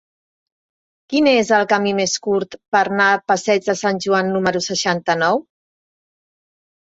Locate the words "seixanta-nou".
4.71-5.39